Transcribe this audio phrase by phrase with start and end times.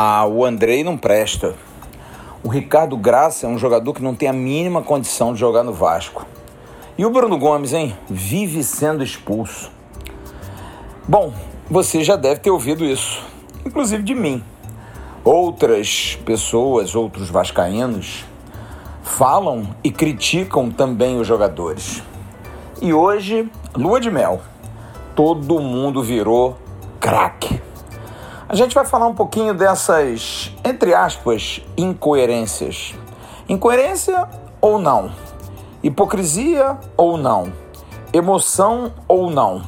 [0.00, 1.56] Ah, o Andrei não presta.
[2.44, 5.72] O Ricardo Graça é um jogador que não tem a mínima condição de jogar no
[5.72, 6.24] Vasco.
[6.96, 7.96] E o Bruno Gomes, hein?
[8.08, 9.72] Vive sendo expulso.
[11.08, 11.34] Bom,
[11.68, 13.26] você já deve ter ouvido isso,
[13.66, 14.40] inclusive de mim.
[15.24, 18.24] Outras pessoas, outros vascaínos,
[19.02, 22.04] falam e criticam também os jogadores.
[22.80, 24.40] E hoje, lua de mel.
[25.16, 26.56] Todo mundo virou
[27.00, 27.60] craque.
[28.50, 32.94] A gente vai falar um pouquinho dessas, entre aspas, incoerências.
[33.46, 34.26] Incoerência
[34.58, 35.12] ou não?
[35.82, 37.52] Hipocrisia ou não?
[38.10, 39.62] Emoção ou não?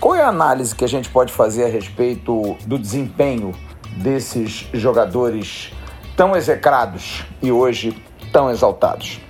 [0.00, 3.54] Qual é a análise que a gente pode fazer a respeito do desempenho
[3.98, 5.74] desses jogadores
[6.16, 8.02] tão execrados e hoje
[8.32, 9.20] tão exaltados?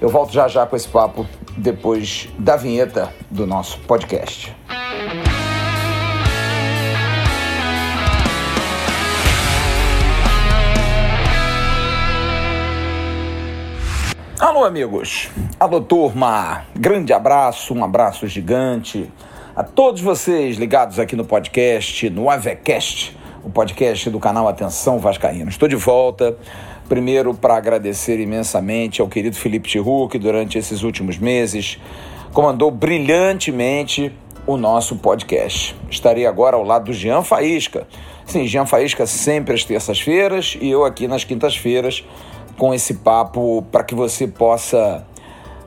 [0.00, 4.59] Eu volto já já com esse papo depois da vinheta do nosso podcast.
[14.60, 15.30] Alô, amigos.
[15.58, 16.66] Alô, turma.
[16.78, 19.10] Grande abraço, um abraço gigante
[19.56, 25.48] a todos vocês ligados aqui no podcast, no Avecast, o podcast do canal Atenção Vascaíno.
[25.48, 26.36] Estou de volta,
[26.90, 31.80] primeiro para agradecer imensamente ao querido Felipe Tiru, que durante esses últimos meses
[32.34, 34.12] comandou brilhantemente
[34.46, 35.74] o nosso podcast.
[35.90, 37.86] Estarei agora ao lado do Jean Faísca.
[38.26, 42.04] Sim, Jean Faísca sempre às terças-feiras e eu aqui nas quintas-feiras
[42.60, 45.02] com esse papo para que você possa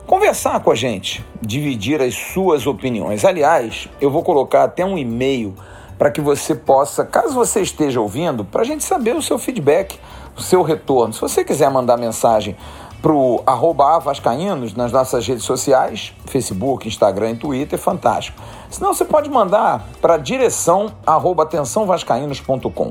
[0.06, 3.24] conversar com a gente, dividir as suas opiniões.
[3.24, 5.56] Aliás, eu vou colocar até um e-mail
[5.98, 9.98] para que você possa, caso você esteja ouvindo, para a gente saber o seu feedback,
[10.36, 11.12] o seu retorno.
[11.12, 12.56] Se você quiser mandar mensagem
[13.02, 18.40] para o arroba Vascaínos nas nossas redes sociais, Facebook, Instagram e Twitter, fantástico.
[18.70, 22.90] Senão você pode mandar para direção arroba atençãovascaínos.com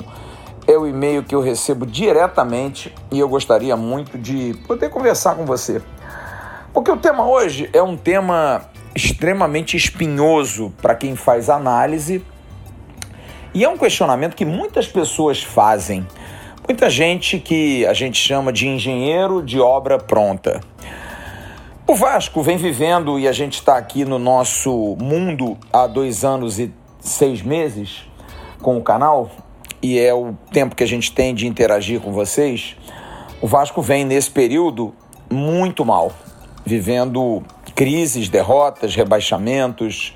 [0.73, 5.45] é o e-mail que eu recebo diretamente e eu gostaria muito de poder conversar com
[5.45, 5.81] você.
[6.73, 8.65] Porque o tema hoje é um tema
[8.95, 12.23] extremamente espinhoso para quem faz análise
[13.53, 16.07] e é um questionamento que muitas pessoas fazem.
[16.67, 20.61] Muita gente que a gente chama de engenheiro de obra pronta.
[21.85, 26.57] O Vasco vem vivendo e a gente está aqui no nosso mundo há dois anos
[26.57, 28.09] e seis meses
[28.61, 29.29] com o canal
[29.83, 32.77] e é o tempo que a gente tem de interagir com vocês,
[33.41, 34.95] o Vasco vem nesse período
[35.29, 36.13] muito mal,
[36.65, 37.43] vivendo
[37.75, 40.15] crises, derrotas, rebaixamentos,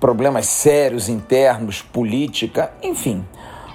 [0.00, 3.24] problemas sérios internos, política, enfim.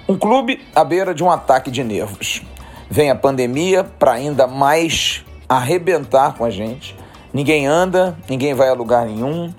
[0.06, 2.42] Um clube à beira de um ataque de nervos.
[2.90, 6.94] Vem a pandemia para ainda mais arrebentar com a gente.
[7.32, 9.54] Ninguém anda, ninguém vai a lugar nenhum,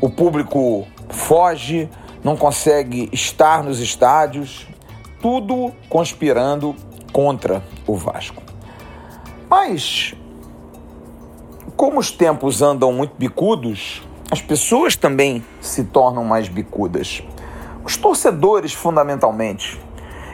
[0.00, 1.88] o público foge,
[2.22, 4.66] não consegue estar nos estádios,
[5.24, 6.76] tudo conspirando
[7.10, 8.42] contra o Vasco.
[9.48, 10.14] Mas,
[11.74, 17.22] como os tempos andam muito bicudos, as pessoas também se tornam mais bicudas.
[17.82, 19.80] Os torcedores, fundamentalmente.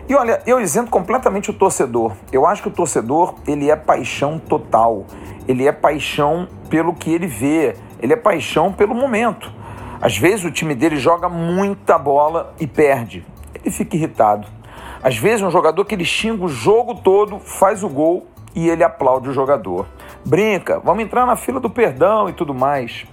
[0.08, 2.14] E olha, eu isento completamente o torcedor.
[2.32, 5.06] Eu acho que o torcedor, ele é paixão total.
[5.46, 7.76] Ele é paixão pelo que ele vê.
[8.00, 9.52] Ele é paixão pelo momento.
[10.00, 13.24] Às vezes o time dele joga muita bola e perde.
[13.54, 14.58] Ele fica irritado.
[15.02, 18.84] Às vezes, um jogador que ele xinga o jogo todo faz o gol e ele
[18.84, 19.86] aplaude o jogador.
[20.24, 23.06] Brinca, vamos entrar na fila do perdão e tudo mais.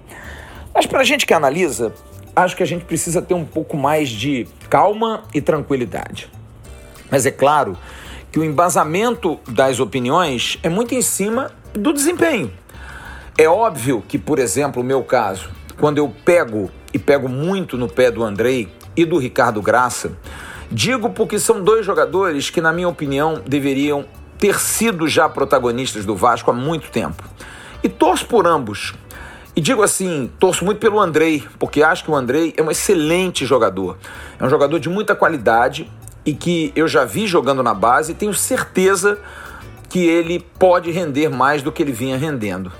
[0.73, 1.93] Mas para a gente que analisa,
[2.35, 6.29] acho que a gente precisa ter um pouco mais de calma e tranquilidade.
[7.09, 7.77] Mas é claro
[8.31, 12.51] que o embasamento das opiniões é muito em cima do desempenho.
[13.37, 15.49] É óbvio que, por exemplo, o meu caso,
[15.79, 20.17] quando eu pego e pego muito no pé do Andrei e do Ricardo Graça,
[20.71, 24.05] Digo porque são dois jogadores que, na minha opinião, deveriam
[24.37, 27.23] ter sido já protagonistas do Vasco há muito tempo.
[27.83, 28.93] E torço por ambos.
[29.55, 33.45] E digo assim, torço muito pelo Andrei, porque acho que o Andrei é um excelente
[33.45, 33.97] jogador.
[34.39, 35.89] É um jogador de muita qualidade
[36.25, 39.17] e que eu já vi jogando na base e tenho certeza
[39.89, 42.71] que ele pode render mais do que ele vinha rendendo.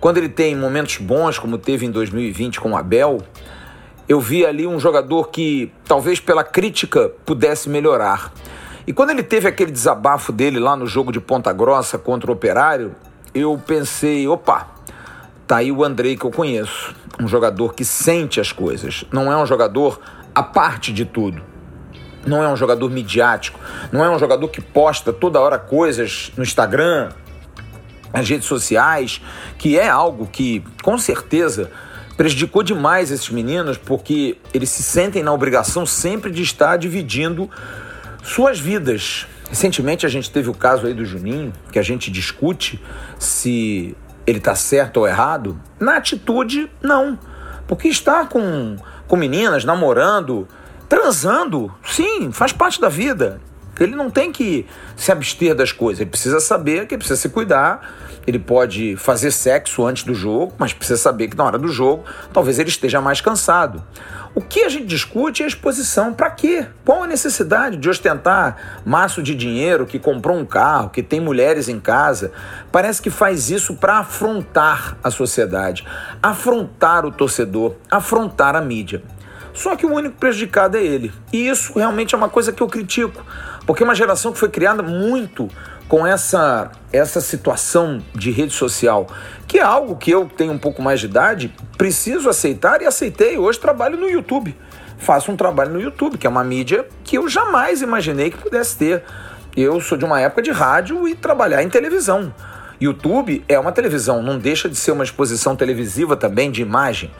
[0.00, 3.22] Quando ele tem momentos bons, como teve em 2020 com o Abel,
[4.08, 8.32] eu vi ali um jogador que talvez pela crítica pudesse melhorar.
[8.86, 12.34] E quando ele teve aquele desabafo dele lá no jogo de Ponta Grossa contra o
[12.34, 12.94] Operário,
[13.34, 14.66] eu pensei, opa,
[15.46, 19.36] tá aí o Andrei que eu conheço, um jogador que sente as coisas, não é
[19.36, 20.00] um jogador
[20.34, 21.42] a parte de tudo.
[22.26, 23.58] Não é um jogador midiático,
[23.92, 27.10] não é um jogador que posta toda hora coisas no Instagram,
[28.12, 29.20] nas redes sociais,
[29.56, 31.70] que é algo que com certeza
[32.18, 37.48] prejudicou demais esses meninos porque eles se sentem na obrigação sempre de estar dividindo
[38.22, 42.82] suas vidas Recentemente a gente teve o caso aí do Juninho, que a gente discute
[43.18, 45.58] se ele está certo ou errado.
[45.80, 47.18] Na atitude, não.
[47.66, 48.76] Porque está com,
[49.06, 50.46] com meninas, namorando,
[50.86, 53.40] transando, sim, faz parte da vida.
[53.78, 54.66] Ele não tem que
[54.96, 58.06] se abster das coisas, ele precisa saber que precisa se cuidar.
[58.26, 62.04] Ele pode fazer sexo antes do jogo, mas precisa saber que na hora do jogo
[62.30, 63.82] talvez ele esteja mais cansado.
[64.34, 66.12] O que a gente discute é a exposição.
[66.12, 66.66] Para quê?
[66.84, 71.68] Qual a necessidade de ostentar maço de dinheiro, que comprou um carro, que tem mulheres
[71.68, 72.30] em casa?
[72.70, 75.86] Parece que faz isso para afrontar a sociedade,
[76.22, 79.02] afrontar o torcedor, afrontar a mídia.
[79.54, 81.12] Só que o único prejudicado é ele.
[81.32, 83.24] E isso realmente é uma coisa que eu critico,
[83.66, 85.48] porque é uma geração que foi criada muito
[85.88, 89.06] com essa, essa situação de rede social,
[89.46, 93.38] que é algo que eu tenho um pouco mais de idade, preciso aceitar e aceitei.
[93.38, 94.54] Hoje trabalho no YouTube.
[94.98, 98.76] Faço um trabalho no YouTube, que é uma mídia que eu jamais imaginei que pudesse
[98.76, 99.02] ter.
[99.56, 102.34] Eu sou de uma época de rádio e trabalhar em televisão.
[102.80, 107.10] YouTube é uma televisão, não deixa de ser uma exposição televisiva também de imagem.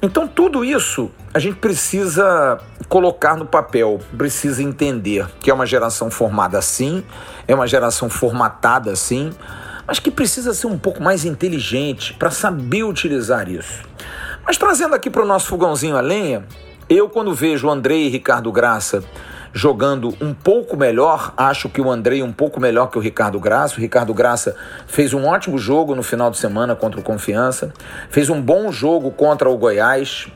[0.00, 2.58] Então, tudo isso a gente precisa
[2.88, 7.02] colocar no papel, precisa entender que é uma geração formada assim,
[7.48, 9.30] é uma geração formatada assim,
[9.86, 13.82] mas que precisa ser um pouco mais inteligente para saber utilizar isso.
[14.46, 16.44] Mas trazendo aqui para o nosso fogãozinho a lenha,
[16.88, 19.02] eu, quando vejo o Andrei e Ricardo Graça
[19.52, 21.32] jogando um pouco melhor.
[21.36, 23.76] Acho que o Andrei um pouco melhor que o Ricardo Graça.
[23.76, 24.56] O Ricardo Graça
[24.86, 27.72] fez um ótimo jogo no final de semana contra o Confiança.
[28.10, 30.28] Fez um bom jogo contra o Goiás.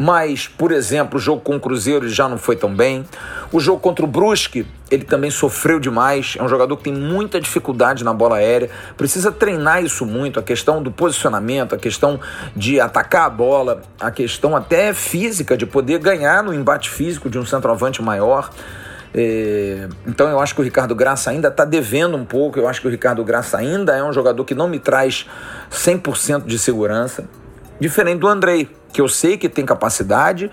[0.00, 3.04] Mas, por exemplo, o jogo com o Cruzeiro já não foi tão bem.
[3.50, 6.36] O jogo contra o Brusque, ele também sofreu demais.
[6.38, 8.70] É um jogador que tem muita dificuldade na bola aérea.
[8.96, 10.38] Precisa treinar isso muito.
[10.38, 12.20] A questão do posicionamento, a questão
[12.54, 17.36] de atacar a bola, a questão até física, de poder ganhar no embate físico de
[17.36, 18.50] um centroavante maior.
[19.12, 22.56] É, então eu acho que o Ricardo Graça ainda está devendo um pouco.
[22.56, 25.26] Eu acho que o Ricardo Graça ainda é um jogador que não me traz
[25.72, 27.24] 100% de segurança.
[27.80, 30.50] Diferente do Andrei, que eu sei que tem capacidade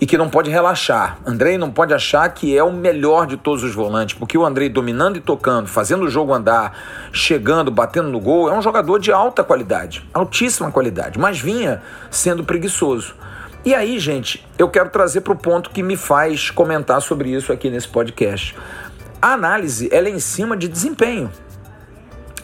[0.00, 1.18] e que não pode relaxar.
[1.26, 4.68] Andrei não pode achar que é o melhor de todos os volantes, porque o Andrei
[4.68, 6.78] dominando e tocando, fazendo o jogo andar,
[7.12, 12.44] chegando, batendo no gol, é um jogador de alta qualidade, altíssima qualidade, mas vinha sendo
[12.44, 13.14] preguiçoso.
[13.64, 17.52] E aí, gente, eu quero trazer para o ponto que me faz comentar sobre isso
[17.52, 18.54] aqui nesse podcast.
[19.20, 21.30] A análise ela é em cima de desempenho.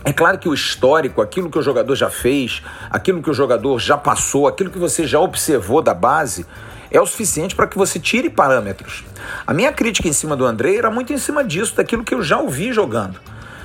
[0.05, 3.79] É claro que o histórico, aquilo que o jogador já fez, aquilo que o jogador
[3.79, 6.45] já passou, aquilo que você já observou da base,
[6.91, 9.03] é o suficiente para que você tire parâmetros.
[9.47, 12.23] A minha crítica em cima do André era muito em cima disso, daquilo que eu
[12.23, 13.19] já ouvi jogando.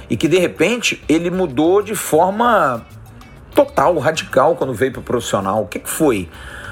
[0.09, 2.85] E que de repente ele mudou de forma
[3.53, 5.63] total, radical quando veio para o profissional.
[5.63, 6.29] O que, que foi?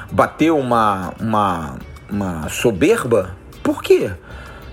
[0.09, 1.75] Bateu uma, uma,
[2.09, 3.35] uma soberba?
[3.61, 4.11] Por quê?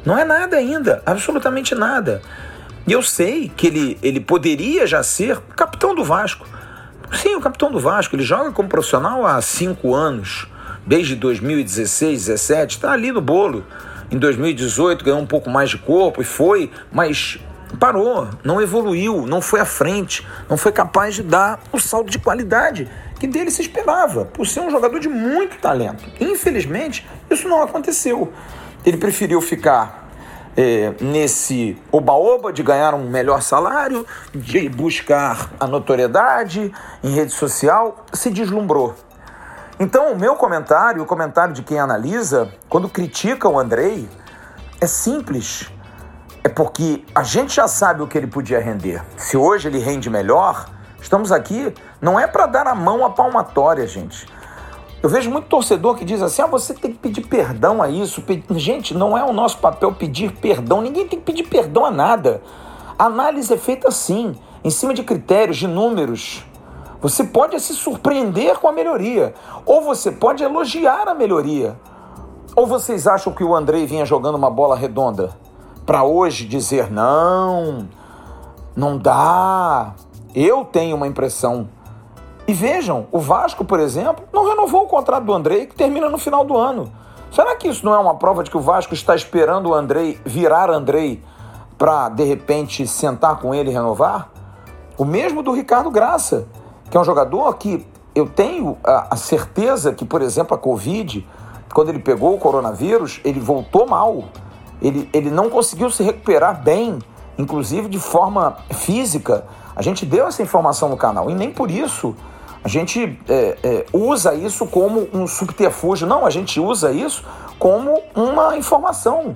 [0.07, 2.23] Não é nada ainda, absolutamente nada.
[2.87, 6.47] E eu sei que ele, ele poderia já ser capitão do Vasco.
[7.13, 8.15] Sim, o capitão do Vasco.
[8.15, 10.47] Ele joga como profissional há cinco anos,
[10.87, 13.65] desde 2016, 2017, está ali no bolo.
[14.11, 17.39] Em 2018 ganhou um pouco mais de corpo e foi, mas
[17.81, 22.19] parou, não evoluiu, não foi à frente, não foi capaz de dar o salto de
[22.19, 22.89] qualidade
[23.19, 26.05] que dele se esperava, por ser um jogador de muito talento.
[26.21, 28.33] Infelizmente, isso não aconteceu.
[28.85, 30.04] Ele preferiu ficar
[30.57, 38.05] é, nesse oba-oba de ganhar um melhor salário, de buscar a notoriedade em rede social,
[38.13, 38.95] se deslumbrou.
[39.79, 44.09] Então, o meu comentário, o comentário de quem analisa, quando critica o Andrei,
[44.81, 45.71] é simples.
[46.45, 49.03] É porque a gente já sabe o que ele podia render.
[49.17, 50.67] Se hoje ele rende melhor,
[51.01, 54.29] estamos aqui, não é para dar a mão à palmatória, gente.
[55.05, 58.25] Eu vejo muito torcedor que diz assim: ah, você tem que pedir perdão a isso.
[58.53, 60.81] Gente, não é o nosso papel pedir perdão.
[60.81, 62.41] Ninguém tem que pedir perdão a nada.
[62.99, 64.35] A análise é feita assim,
[64.65, 66.43] em cima de critérios, de números.
[67.03, 69.35] Você pode se surpreender com a melhoria,
[69.67, 71.79] ou você pode elogiar a melhoria.
[72.57, 75.37] Ou vocês acham que o Andrei vinha jogando uma bola redonda
[75.85, 77.87] para hoje dizer não,
[78.75, 79.93] não dá?
[80.35, 81.69] Eu tenho uma impressão
[82.47, 86.19] e vejam, o Vasco, por exemplo, não renovou o contrato do Andrei, que termina no
[86.19, 86.93] final do ano.
[87.31, 90.21] Será que isso não é uma prova de que o Vasco está esperando o Andrei
[90.25, 91.23] virar Andrei
[91.79, 94.29] para, de repente, sentar com ele e renovar?
[94.99, 96.47] O mesmo do Ricardo Graça,
[96.91, 97.85] que é um jogador que
[98.15, 101.27] eu tenho a, certeza que, por exemplo, a Covid,
[101.73, 104.25] quando ele pegou o coronavírus, ele voltou mal.
[104.81, 106.99] Ele, ele não conseguiu se recuperar bem,
[107.37, 109.47] inclusive de forma física.
[109.75, 112.15] A gente deu essa informação no canal e nem por isso
[112.65, 116.07] a gente é, é, usa isso como um subterfúgio.
[116.07, 117.23] Não, a gente usa isso
[117.59, 119.35] como uma informação.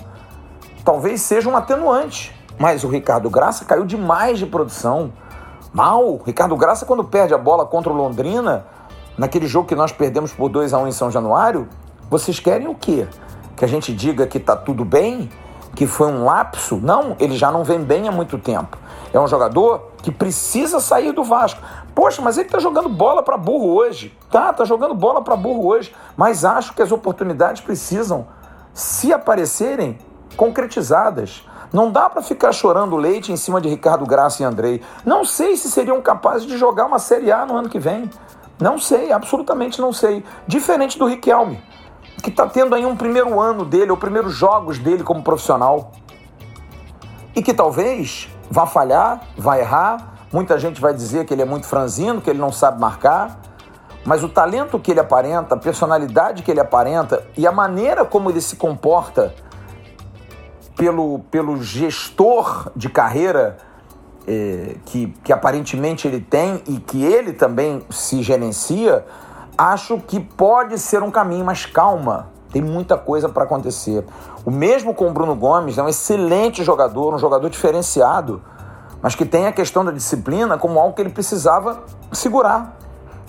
[0.82, 2.34] Talvez seja um atenuante.
[2.58, 5.12] Mas o Ricardo Graça caiu demais de produção.
[5.74, 6.18] Mal.
[6.24, 8.64] Ricardo Graça, quando perde a bola contra o Londrina,
[9.18, 11.68] naquele jogo que nós perdemos por 2 a 1 em São Januário,
[12.08, 13.06] vocês querem o quê?
[13.54, 15.28] Que a gente diga que tá tudo bem?
[15.74, 16.76] Que foi um lapso?
[16.76, 18.76] Não, ele já não vem bem há muito tempo.
[19.12, 21.60] É um jogador que precisa sair do Vasco.
[21.94, 24.16] Poxa, mas ele tá jogando bola para burro hoje.
[24.30, 25.94] Tá, tá jogando bola para burro hoje.
[26.16, 28.26] Mas acho que as oportunidades precisam,
[28.72, 29.98] se aparecerem,
[30.36, 31.44] concretizadas.
[31.72, 34.82] Não dá para ficar chorando leite em cima de Ricardo Graça e Andrei.
[35.04, 38.10] Não sei se seriam capazes de jogar uma Série A no ano que vem.
[38.60, 40.24] Não sei, absolutamente não sei.
[40.46, 41.62] Diferente do Riquelme,
[42.22, 45.92] que está tendo aí um primeiro ano dele, ou primeiros jogos dele como profissional.
[47.34, 50.14] E que talvez vá falhar, vá errar.
[50.32, 53.40] Muita gente vai dizer que ele é muito franzino, que ele não sabe marcar.
[54.04, 58.30] Mas o talento que ele aparenta, a personalidade que ele aparenta e a maneira como
[58.30, 59.34] ele se comporta
[60.76, 63.58] pelo, pelo gestor de carreira
[64.26, 69.04] eh, que, que aparentemente ele tem e que ele também se gerencia,
[69.58, 74.04] acho que pode ser um caminho, mas calma, tem muita coisa para acontecer.
[74.44, 78.40] O mesmo com o Bruno Gomes, é um excelente jogador, um jogador diferenciado,
[79.02, 82.78] mas que tem a questão da disciplina como algo que ele precisava segurar.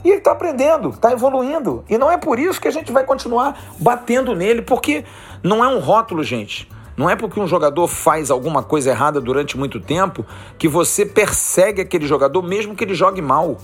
[0.04, 1.84] E ele está aprendendo, está evoluindo.
[1.90, 5.04] E não é por isso que a gente vai continuar batendo nele, porque
[5.44, 6.72] não é um rótulo, gente.
[6.96, 10.26] Não é porque um jogador faz alguma coisa errada durante muito tempo
[10.58, 13.58] que você persegue aquele jogador, mesmo que ele jogue mal.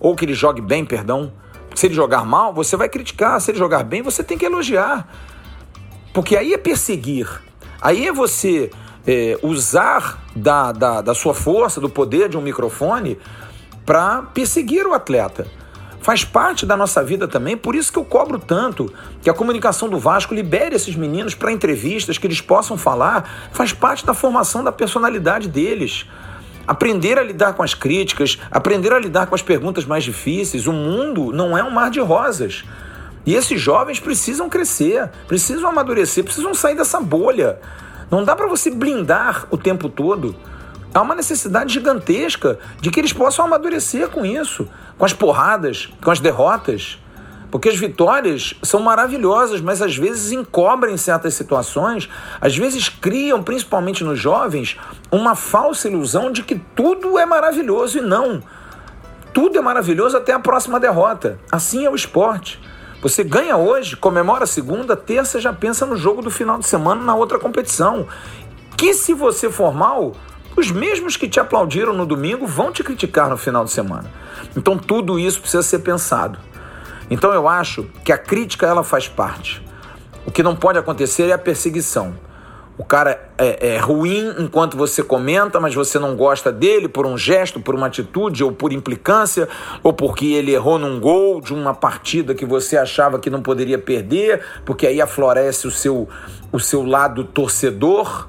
[0.00, 1.32] Ou que ele jogue bem, perdão.
[1.74, 3.40] Se ele jogar mal, você vai criticar.
[3.40, 5.08] Se ele jogar bem, você tem que elogiar.
[6.12, 7.28] Porque aí é perseguir.
[7.80, 8.70] Aí é você
[9.06, 13.18] é, usar da, da, da sua força, do poder de um microfone
[13.84, 15.46] para perseguir o atleta
[16.02, 19.88] faz parte da nossa vida também, por isso que eu cobro tanto que a comunicação
[19.88, 24.64] do Vasco libere esses meninos para entrevistas, que eles possam falar, faz parte da formação
[24.64, 26.06] da personalidade deles.
[26.66, 30.66] Aprender a lidar com as críticas, aprender a lidar com as perguntas mais difíceis.
[30.66, 32.64] O mundo não é um mar de rosas.
[33.24, 37.58] E esses jovens precisam crescer, precisam amadurecer, precisam sair dessa bolha.
[38.10, 40.34] Não dá para você blindar o tempo todo.
[40.94, 46.10] Há uma necessidade gigantesca de que eles possam amadurecer com isso, com as porradas, com
[46.10, 46.98] as derrotas.
[47.52, 52.08] Porque as vitórias são maravilhosas, mas às vezes encobrem certas situações,
[52.40, 54.78] às vezes criam, principalmente nos jovens,
[55.10, 58.42] uma falsa ilusão de que tudo é maravilhoso e não.
[59.34, 61.38] Tudo é maravilhoso até a próxima derrota.
[61.50, 62.58] Assim é o esporte.
[63.02, 67.14] Você ganha hoje, comemora segunda, terça já pensa no jogo do final de semana na
[67.14, 68.06] outra competição.
[68.78, 70.16] Que se você for mal,
[70.56, 74.10] os mesmos que te aplaudiram no domingo vão te criticar no final de semana.
[74.56, 76.38] Então tudo isso precisa ser pensado.
[77.12, 79.62] Então eu acho que a crítica ela faz parte.
[80.24, 82.14] O que não pode acontecer é a perseguição.
[82.78, 87.18] O cara é, é, ruim enquanto você comenta, mas você não gosta dele por um
[87.18, 89.46] gesto, por uma atitude, ou por implicância,
[89.82, 93.78] ou porque ele errou num gol de uma partida que você achava que não poderia
[93.78, 96.08] perder, porque aí aflorece o seu,
[96.50, 98.26] o seu lado torcedor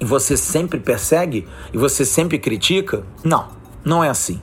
[0.00, 3.04] e você sempre persegue e você sempre critica?
[3.22, 3.46] Não,
[3.84, 4.42] não é assim.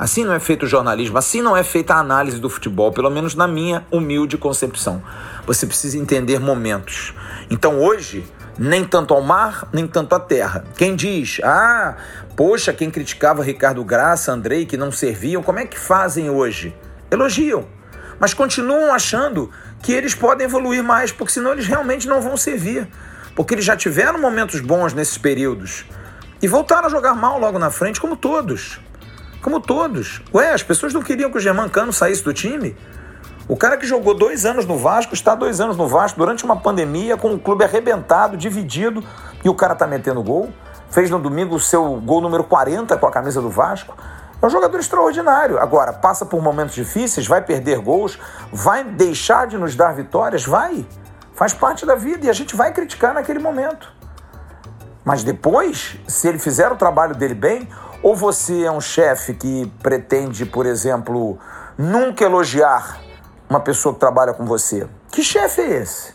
[0.00, 3.10] Assim não é feito o jornalismo, assim não é feita a análise do futebol, pelo
[3.10, 5.02] menos na minha humilde concepção.
[5.46, 7.12] Você precisa entender momentos.
[7.50, 8.24] Então hoje,
[8.58, 10.64] nem tanto ao mar, nem tanto à terra.
[10.74, 11.96] Quem diz, ah,
[12.34, 16.74] poxa, quem criticava Ricardo Graça, Andrei, que não serviam, como é que fazem hoje?
[17.10, 17.66] Elogiam,
[18.18, 19.50] mas continuam achando
[19.82, 22.88] que eles podem evoluir mais, porque senão eles realmente não vão servir
[23.34, 25.84] porque eles já tiveram momentos bons nesses períodos
[26.42, 28.80] e voltaram a jogar mal logo na frente, como todos.
[29.42, 30.22] Como todos.
[30.34, 32.76] Ué, as pessoas não queriam que o Germancano saísse do time?
[33.48, 36.56] O cara que jogou dois anos no Vasco está dois anos no Vasco durante uma
[36.56, 39.02] pandemia com o clube arrebentado, dividido,
[39.42, 40.50] e o cara tá metendo gol.
[40.90, 43.96] Fez no domingo o seu gol número 40 com a camisa do Vasco.
[44.42, 45.58] É um jogador extraordinário.
[45.58, 48.18] Agora, passa por momentos difíceis, vai perder gols,
[48.52, 50.44] vai deixar de nos dar vitórias?
[50.44, 50.86] Vai.
[51.34, 53.99] Faz parte da vida e a gente vai criticar naquele momento.
[55.04, 57.68] Mas depois, se ele fizer o trabalho dele bem,
[58.02, 61.38] ou você é um chefe que pretende, por exemplo,
[61.76, 63.00] nunca elogiar
[63.48, 64.86] uma pessoa que trabalha com você.
[65.10, 66.14] Que chefe é esse?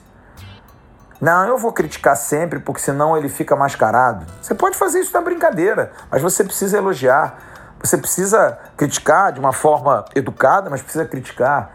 [1.20, 4.26] Não, eu vou criticar sempre, porque senão ele fica mascarado.
[4.42, 7.40] Você pode fazer isso na brincadeira, mas você precisa elogiar.
[7.82, 11.72] Você precisa criticar de uma forma educada, mas precisa criticar.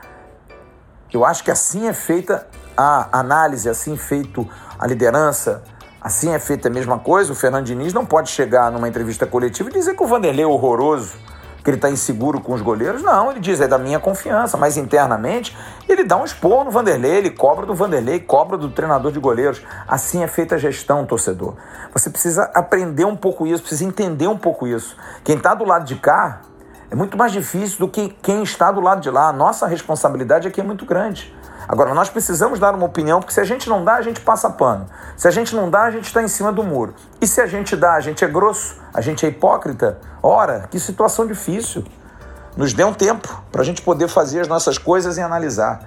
[1.12, 4.48] Eu acho que assim é feita a análise, assim feito
[4.78, 5.62] a liderança,
[6.00, 7.33] assim é feita a mesma coisa.
[7.33, 10.49] O Fernando Diniz não pode chegar numa entrevista coletiva e dizer que o Vanderlei é
[10.49, 11.16] horroroso.
[11.62, 13.02] que ele está inseguro com os goleiros.
[13.02, 15.57] Não, ele diz, é da minha confiança, mas internamente
[15.88, 19.62] ele dá um expor no Vanderlei, ele cobra do Vanderlei, cobra do treinador de goleiros.
[19.87, 21.54] Assim é feita a gestão, torcedor.
[21.92, 24.97] Você precisa aprender um pouco isso, precisa entender um pouco isso.
[25.25, 26.40] Quem está do lado de cá
[26.90, 29.28] é muito mais difícil do que quem está do lado de lá.
[29.28, 31.35] A nossa responsabilidade aqui é muito grande.
[31.70, 34.50] Agora, nós precisamos dar uma opinião, porque se a gente não dá, a gente passa
[34.50, 34.86] pano.
[35.16, 36.96] Se a gente não dá, a gente está em cima do muro.
[37.20, 40.00] E se a gente dá, a gente é grosso, a gente é hipócrita.
[40.20, 41.84] Ora, que situação difícil.
[42.56, 45.80] Nos dê um tempo para a gente poder fazer as nossas coisas e analisar.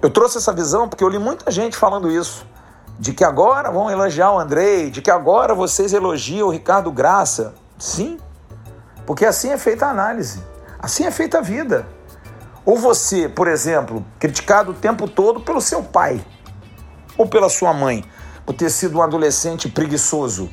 [0.00, 2.46] Eu trouxe essa visão porque eu li muita gente falando isso.
[2.96, 7.54] De que agora vão elogiar o Andrei, de que agora vocês elogiam o Ricardo Graça.
[7.76, 8.20] Sim,
[9.04, 10.40] porque assim é feita a análise,
[10.78, 11.95] assim é feita a vida.
[12.66, 16.20] Ou você, por exemplo, criticado o tempo todo pelo seu pai
[17.16, 18.04] ou pela sua mãe,
[18.44, 20.50] por ter sido um adolescente preguiçoso,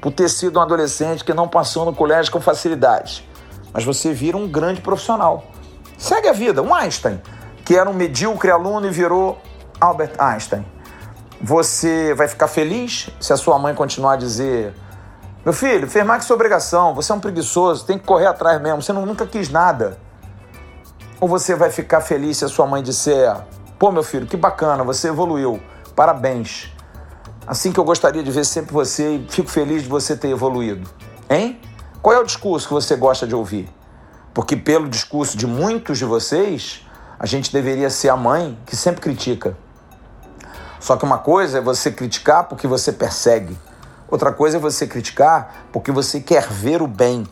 [0.00, 3.28] por ter sido um adolescente que não passou no colégio com facilidade.
[3.72, 5.44] Mas você vira um grande profissional.
[5.98, 6.62] Segue a vida.
[6.62, 7.20] Um Einstein,
[7.64, 9.40] que era um medíocre aluno e virou
[9.80, 10.64] Albert Einstein.
[11.40, 14.74] Você vai ficar feliz se a sua mãe continuar a dizer:
[15.44, 18.60] Meu filho, fez mais que sua obrigação, você é um preguiçoso, tem que correr atrás
[18.62, 19.98] mesmo, você nunca quis nada.
[21.22, 23.32] Ou você vai ficar feliz se a sua mãe disser:
[23.78, 25.62] pô, meu filho, que bacana, você evoluiu,
[25.94, 26.72] parabéns.
[27.46, 30.90] Assim que eu gostaria de ver sempre você e fico feliz de você ter evoluído.
[31.30, 31.60] Hein?
[32.02, 33.72] Qual é o discurso que você gosta de ouvir?
[34.34, 36.84] Porque, pelo discurso de muitos de vocês,
[37.20, 39.56] a gente deveria ser a mãe que sempre critica.
[40.80, 43.56] Só que uma coisa é você criticar porque você persegue,
[44.08, 47.24] outra coisa é você criticar porque você quer ver o bem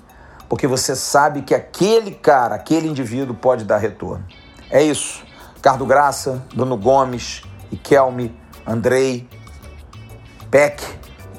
[0.51, 4.27] porque você sabe que aquele cara, aquele indivíduo pode dar retorno.
[4.69, 5.23] É isso.
[5.63, 9.29] Cardo Graça, Bruno Gomes, Ikelme, Andrei,
[10.51, 10.85] Peck,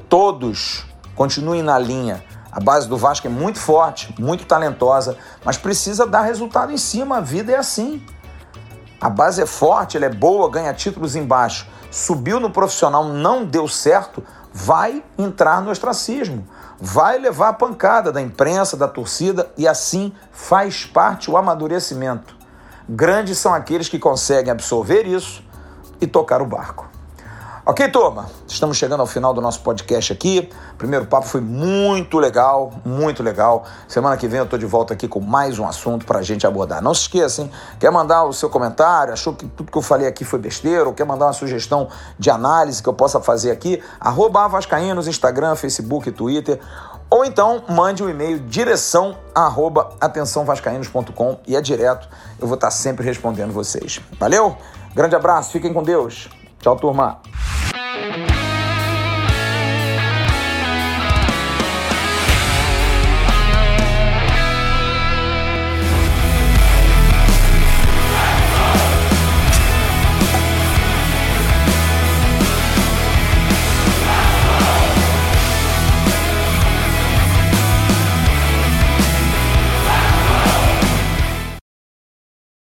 [0.08, 2.24] todos continuem na linha.
[2.50, 7.18] A base do Vasco é muito forte, muito talentosa, mas precisa dar resultado em cima.
[7.18, 8.02] A vida é assim.
[9.02, 11.68] A base é forte, ela é boa, ganha títulos embaixo.
[11.92, 16.48] Subiu no profissional, não deu certo, vai entrar no ostracismo
[16.82, 22.36] vai levar a pancada da imprensa, da torcida e assim faz parte o amadurecimento.
[22.90, 25.44] Grandes são aqueles que conseguem absorver isso
[26.02, 26.90] e tocar o barco.
[27.72, 28.30] Ok, turma?
[28.46, 30.50] Estamos chegando ao final do nosso podcast aqui.
[30.78, 33.64] Primeiro papo foi muito legal, muito legal.
[33.88, 36.46] Semana que vem eu estou de volta aqui com mais um assunto para a gente
[36.46, 36.82] abordar.
[36.82, 37.52] Não se esqueça, hein?
[37.80, 39.14] Quer mandar o seu comentário?
[39.14, 40.84] Achou que tudo que eu falei aqui foi besteira?
[40.84, 41.88] Ou quer mandar uma sugestão
[42.20, 43.82] de análise que eu possa fazer aqui?
[44.02, 46.60] Arroba Vascaínos, Instagram, Facebook Twitter.
[47.10, 52.10] Ou então mande um e-mail direção arroba atençãovascaínos.com e é direto.
[52.38, 54.02] Eu vou estar sempre respondendo vocês.
[54.20, 54.58] Valeu?
[54.94, 56.41] Grande abraço, fiquem com Deus.
[56.62, 57.18] Tchau, turma.